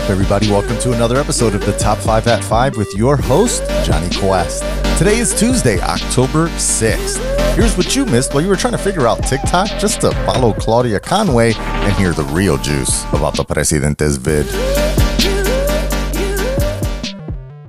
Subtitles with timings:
[0.00, 0.50] up, everybody?
[0.50, 4.62] Welcome to another episode of the Top 5 at 5 with your host, Johnny Quest.
[4.96, 7.54] Today is Tuesday, October 6th.
[7.54, 10.54] Here's what you missed while you were trying to figure out TikTok just to follow
[10.54, 14.46] Claudia Conway and hear the real juice about the Presidente's vid.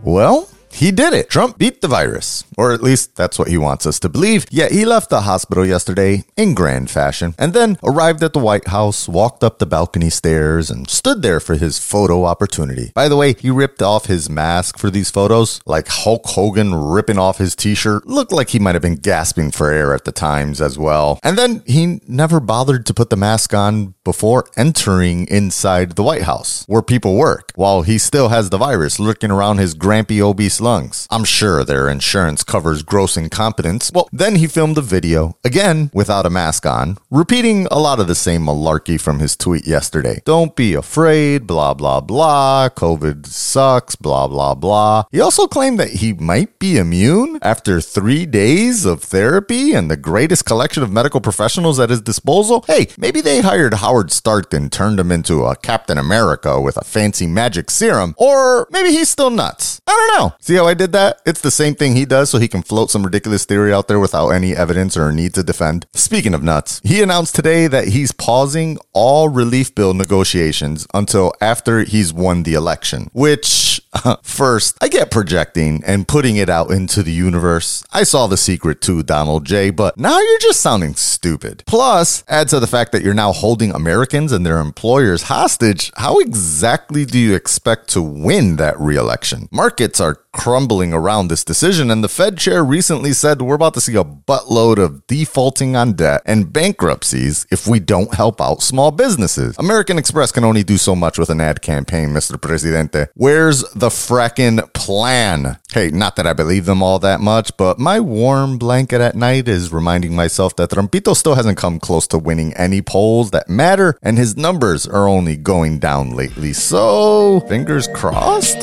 [0.01, 0.47] Well,
[0.81, 1.29] he did it.
[1.29, 4.47] Trump beat the virus, or at least that's what he wants us to believe.
[4.49, 8.69] Yet he left the hospital yesterday in grand fashion and then arrived at the White
[8.69, 12.91] House, walked up the balcony stairs, and stood there for his photo opportunity.
[12.95, 17.19] By the way, he ripped off his mask for these photos, like Hulk Hogan ripping
[17.19, 18.07] off his t shirt.
[18.07, 21.19] Looked like he might have been gasping for air at the times as well.
[21.21, 26.23] And then he never bothered to put the mask on before entering inside the White
[26.23, 30.59] House, where people work, while he still has the virus lurking around his grampy obese
[30.59, 31.07] lungs.
[31.11, 33.91] I'm sure their insurance covers gross incompetence.
[33.93, 38.07] Well, then he filmed a video, again without a mask on, repeating a lot of
[38.07, 40.21] the same malarkey from his tweet yesterday.
[40.25, 42.69] Don't be afraid, blah, blah, blah.
[42.69, 45.03] COVID sucks, blah, blah, blah.
[45.11, 49.97] He also claimed that he might be immune after three days of therapy and the
[49.97, 52.63] greatest collection of medical professionals at his disposal.
[52.67, 56.83] Hey, maybe they hired Howard Stark and turned him into a Captain America with a
[56.83, 59.81] fancy magic serum, or maybe he's still nuts.
[59.85, 60.35] I don't know.
[60.39, 61.21] See how I did that?
[61.25, 63.99] It's the same thing he does so he can float some ridiculous theory out there
[63.99, 65.85] without any evidence or need to defend.
[65.93, 71.83] Speaking of nuts, he announced today that he's pausing all relief bill negotiations until after
[71.83, 77.03] he's won the election, which Uh, first, I get projecting and putting it out into
[77.03, 77.83] the universe.
[77.91, 81.63] I saw the secret too, Donald J, but now you're just sounding stupid.
[81.67, 86.19] Plus, add to the fact that you're now holding Americans and their employers hostage, how
[86.19, 89.49] exactly do you expect to win that re-election?
[89.51, 93.81] Markets are crumbling around this decision, and the Fed chair recently said we're about to
[93.81, 98.91] see a buttload of defaulting on debt and bankruptcies if we don't help out small
[98.91, 99.57] businesses.
[99.57, 102.41] American Express can only do so much with an ad campaign, Mr.
[102.41, 103.07] Presidente.
[103.15, 105.57] Where's the frackin' plan?
[105.73, 109.47] Hey, not that I believe them all that much, but my warm blanket at night
[109.47, 113.97] is reminding myself that Trumpito still hasn't come close to winning any polls that matter,
[114.03, 116.53] and his numbers are only going down lately.
[116.53, 118.59] So, fingers crossed?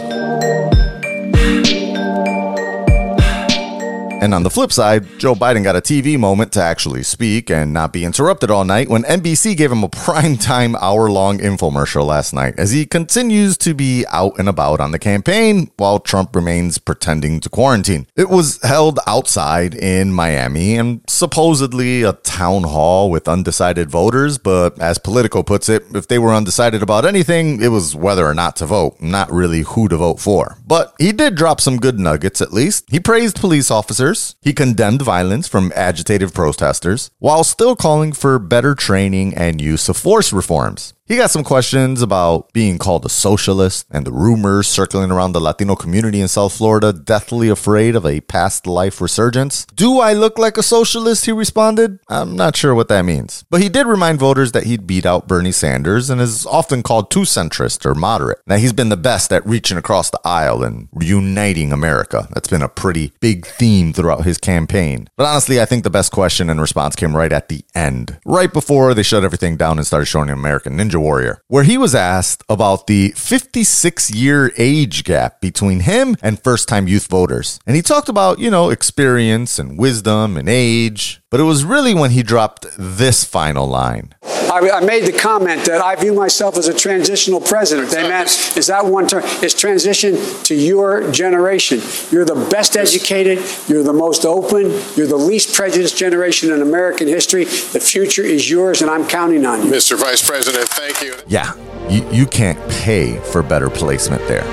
[4.20, 7.72] And on the flip side, Joe Biden got a TV moment to actually speak and
[7.72, 12.32] not be interrupted all night when NBC gave him a primetime hour long infomercial last
[12.32, 16.78] night as he continues to be out and about on the campaign while Trump remains
[16.78, 18.08] pretending to quarantine.
[18.16, 24.80] It was held outside in Miami and supposedly a town hall with undecided voters, but
[24.80, 28.56] as Politico puts it, if they were undecided about anything, it was whether or not
[28.56, 30.58] to vote, not really who to vote for.
[30.66, 32.84] But he did drop some good nuggets at least.
[32.88, 34.07] He praised police officers
[34.40, 39.96] he condemned violence from agitated protesters while still calling for better training and use of
[39.96, 40.94] force reforms.
[41.08, 45.40] He got some questions about being called a socialist and the rumors circling around the
[45.40, 49.64] Latino community in South Florida, deathly afraid of a past life resurgence.
[49.74, 51.24] Do I look like a socialist?
[51.24, 51.98] He responded.
[52.10, 53.46] I'm not sure what that means.
[53.48, 57.10] But he did remind voters that he'd beat out Bernie Sanders and is often called
[57.10, 58.42] too centrist or moderate.
[58.46, 62.28] Now, he's been the best at reaching across the aisle and reuniting America.
[62.34, 65.08] That's been a pretty big theme throughout his campaign.
[65.16, 68.52] But honestly, I think the best question and response came right at the end, right
[68.52, 72.42] before they shut everything down and started showing American Ninja Warrior, where he was asked
[72.48, 77.60] about the 56 year age gap between him and first time youth voters.
[77.66, 81.20] And he talked about, you know, experience and wisdom and age.
[81.30, 84.14] But it was really when he dropped this final line.
[84.22, 87.90] I, I, made the comment that I view myself as a transitional president.
[87.90, 89.22] They meant, is that one term?
[89.42, 91.82] It's transition to your generation.
[92.10, 97.08] You're the best educated, you're the most open, you're the least prejudiced generation in American
[97.08, 97.44] history.
[97.44, 99.70] The future is yours, and I'm counting on you.
[99.70, 99.98] Mr.
[99.98, 101.16] Vice President, thank you.
[101.26, 101.54] Yeah,
[101.88, 104.44] you, you can't pay for better placement there.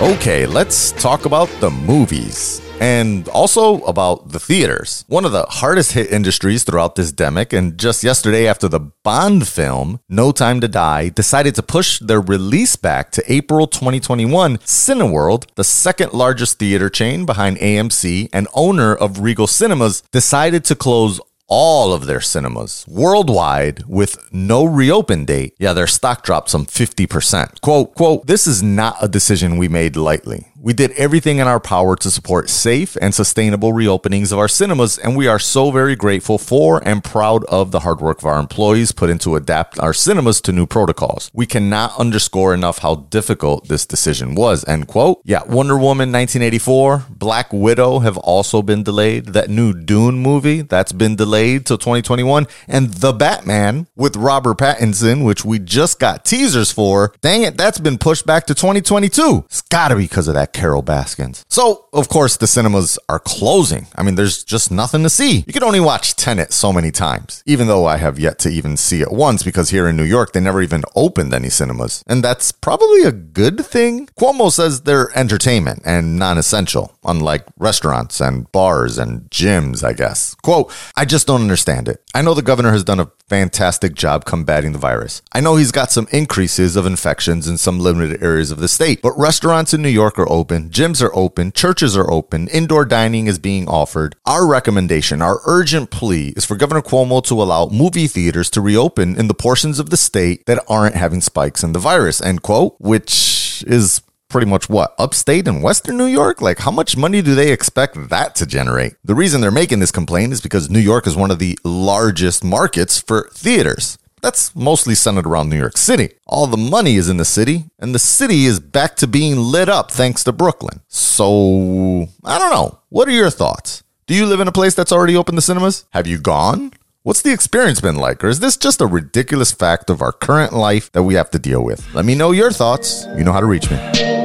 [0.00, 5.04] Okay, let's talk about the movies and also about the theaters.
[5.06, 9.46] One of the hardest hit industries throughout this demic, and just yesterday after the Bond
[9.46, 15.46] film, No Time to Die, decided to push their release back to April 2021, Cineworld,
[15.56, 21.20] the second largest theater chain behind AMC and owner of Regal Cinemas, decided to close
[21.50, 27.60] all of their cinemas worldwide with no reopen date, yeah, their stock dropped some 50%.
[27.60, 30.46] Quote, quote, this is not a decision we made lightly.
[30.62, 34.98] We did everything in our power to support safe and sustainable reopenings of our cinemas,
[34.98, 38.38] and we are so very grateful for and proud of the hard work of our
[38.38, 41.30] employees put into adapt our cinemas to new protocols.
[41.32, 44.62] We cannot underscore enough how difficult this decision was.
[44.68, 45.22] End quote.
[45.24, 49.28] Yeah, Wonder Woman 1984, Black Widow have also been delayed.
[49.28, 55.24] That new Dune movie that's been delayed till 2021, and The Batman with Robert Pattinson,
[55.24, 57.14] which we just got teasers for.
[57.22, 59.44] Dang it, that's been pushed back to 2022.
[59.46, 61.44] It's gotta be because of that Carol Baskins.
[61.48, 63.86] So, of course, the cinemas are closing.
[63.94, 65.44] I mean, there's just nothing to see.
[65.46, 68.76] You can only watch Tenet so many times, even though I have yet to even
[68.76, 72.04] see it once because here in New York, they never even opened any cinemas.
[72.06, 74.06] And that's probably a good thing.
[74.18, 80.34] Cuomo says they're entertainment and non essential, unlike restaurants and bars and gyms, I guess.
[80.42, 82.02] Quote, I just don't understand it.
[82.14, 85.22] I know the governor has done a fantastic job combating the virus.
[85.32, 89.02] I know he's got some increases of infections in some limited areas of the state,
[89.02, 93.26] but restaurants in New York are open, gyms are open, churches are open, indoor dining
[93.26, 94.16] is being offered.
[94.26, 99.16] Our recommendation, our urgent plea is for Governor Cuomo to allow movie theaters to reopen
[99.16, 102.76] in the portions of the state that aren't having spikes in the virus, end quote,
[102.78, 106.40] which is pretty much what upstate and western New York?
[106.40, 108.94] Like, how much money do they expect that to generate?
[109.04, 112.42] The reason they're making this complaint is because New York is one of the largest
[112.42, 113.98] markets for theaters.
[114.22, 116.14] That's mostly centered around New York City.
[116.26, 119.68] All the money is in the city, and the city is back to being lit
[119.68, 120.80] up thanks to Brooklyn.
[120.88, 122.80] So, I don't know.
[122.88, 123.82] What are your thoughts?
[124.06, 125.84] Do you live in a place that's already opened the cinemas?
[125.90, 126.72] Have you gone?
[127.02, 128.22] What's the experience been like?
[128.22, 131.38] Or is this just a ridiculous fact of our current life that we have to
[131.38, 131.94] deal with?
[131.94, 133.06] Let me know your thoughts.
[133.16, 134.19] You know how to reach me.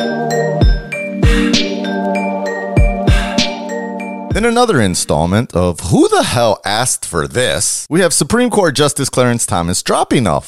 [4.46, 9.10] In another installment of Who the Hell Asked for This, we have Supreme Court Justice
[9.10, 10.40] Clarence Thomas dropping a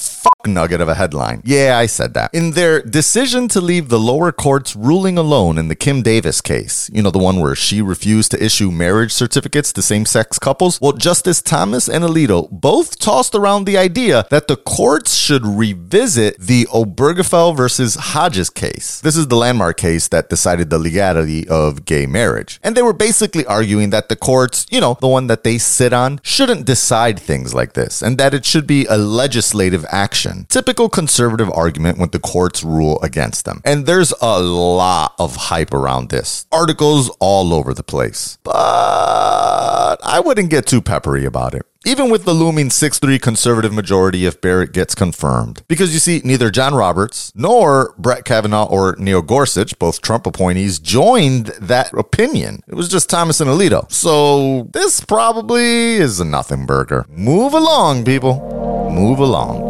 [0.48, 1.42] nugget of a headline.
[1.46, 2.34] Yeah, I said that.
[2.34, 6.90] In their decision to leave the lower court's ruling alone in the Kim Davis case,
[6.94, 10.82] you know, the one where she refused to issue marriage certificates to same sex couples,
[10.82, 16.40] well, Justice Thomas and Alito both tossed around the idea that the courts should revisit
[16.40, 19.00] the Obergefell versus Hodges case.
[19.02, 22.60] This is the landmark case that decided the legality of gay marriage.
[22.64, 25.58] And they were basically arguing arguing that the courts, you know, the one that they
[25.58, 30.37] sit on, shouldn't decide things like this and that it should be a legislative action.
[30.45, 33.62] Typical conservative argument when the courts rule against them.
[33.66, 36.45] And there's a lot of hype around this.
[36.51, 38.38] Articles all over the place.
[38.44, 43.74] But I wouldn't get too peppery about it even with the looming 6 3 conservative
[43.74, 45.63] majority if Barrett gets confirmed.
[45.69, 50.80] Because you see, neither John Roberts nor Brett Kavanaugh or Neil Gorsuch, both Trump appointees,
[50.80, 52.62] joined that opinion.
[52.68, 53.89] It was just Thomas and Alito.
[53.89, 57.06] So this probably is a nothing burger.
[57.10, 58.89] Move along, people.
[58.92, 59.67] Move along.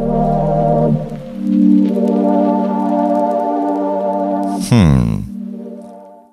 [4.69, 5.21] Hmm.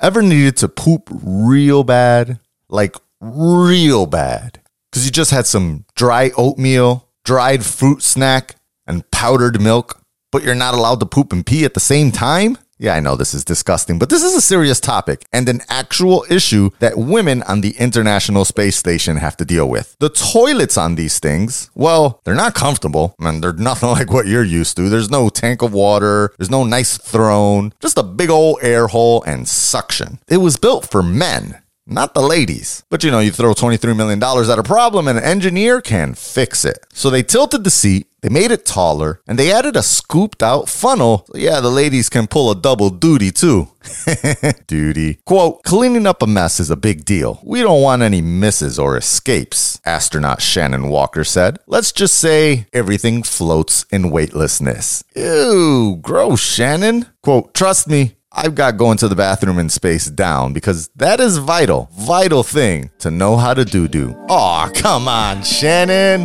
[0.00, 2.40] Ever needed to poop real bad?
[2.68, 4.60] Like, real bad
[4.94, 8.54] because you just had some dry oatmeal, dried fruit snack,
[8.86, 10.00] and powdered milk,
[10.30, 12.56] but you're not allowed to poop and pee at the same time?
[12.78, 16.24] Yeah, I know this is disgusting, but this is a serious topic and an actual
[16.28, 19.96] issue that women on the International Space Station have to deal with.
[20.00, 23.14] The toilets on these things, well, they're not comfortable.
[23.18, 24.88] Mean, they're nothing like what you're used to.
[24.88, 29.22] There's no tank of water, there's no nice throne, just a big old air hole
[29.22, 30.18] and suction.
[30.28, 32.84] It was built for men not the ladies.
[32.90, 36.64] But you know, you throw $23 million at a problem and an engineer can fix
[36.64, 36.86] it.
[36.92, 40.68] So they tilted the seat, they made it taller, and they added a scooped out
[40.68, 41.26] funnel.
[41.30, 43.68] So yeah, the ladies can pull a double duty too.
[44.66, 45.18] duty.
[45.26, 47.40] Quote, cleaning up a mess is a big deal.
[47.44, 51.58] We don't want any misses or escapes, astronaut Shannon Walker said.
[51.66, 55.04] Let's just say everything floats in weightlessness.
[55.14, 57.06] Ew, gross, Shannon.
[57.22, 61.38] Quote, trust me, I've got going to the bathroom and space down because that is
[61.38, 64.12] vital, vital thing to know how to do do.
[64.28, 66.24] Aw, come on, Shannon.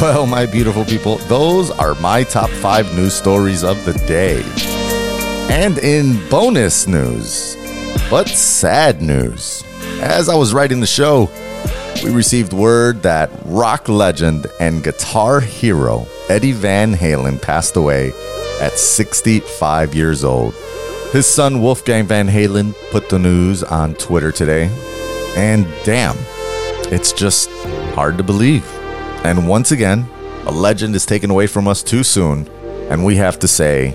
[0.00, 4.42] Well, my beautiful people, those are my top five news stories of the day.
[5.52, 7.56] And in bonus news,
[8.08, 9.62] but sad news,
[10.00, 11.30] as I was writing the show,
[12.02, 18.10] we received word that rock legend and guitar hero Eddie Van Halen passed away
[18.58, 20.54] at 65 years old.
[21.12, 24.70] His son Wolfgang Van Halen put the news on Twitter today,
[25.36, 26.16] and damn,
[26.90, 27.50] it's just
[27.94, 28.64] hard to believe.
[29.26, 30.08] And once again,
[30.46, 32.48] a legend is taken away from us too soon,
[32.88, 33.90] and we have to say,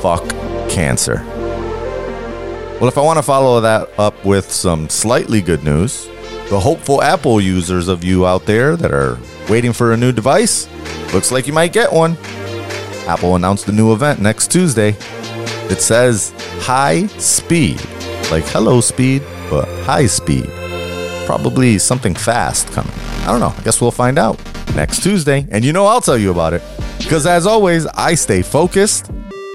[0.00, 0.26] fuck
[0.70, 1.16] cancer.
[2.80, 6.08] Well, if I want to follow that up with some slightly good news,
[6.48, 9.18] the hopeful Apple users of you out there that are
[9.48, 10.68] waiting for a new device,
[11.12, 12.16] looks like you might get one.
[13.06, 14.96] Apple announced a new event next Tuesday.
[15.70, 17.80] It says hi speed,
[18.30, 20.48] like hello speed, but high speed.
[21.26, 22.92] Probably something fast coming.
[23.22, 23.54] I don't know.
[23.56, 24.40] I guess we'll find out
[24.74, 25.46] next Tuesday.
[25.50, 26.62] And you know, I'll tell you about it.
[26.98, 29.10] Because as always, I stay focused,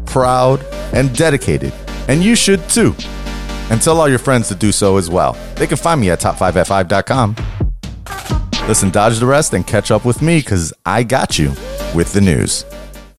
[0.06, 0.64] proud,
[0.94, 1.74] and dedicated.
[2.08, 2.96] And you should too.
[3.70, 5.34] And tell all your friends to do so as well.
[5.56, 7.36] They can find me at top5at5.com.
[8.68, 11.52] Listen, dodge the rest and catch up with me because I got you
[11.96, 12.66] with the news.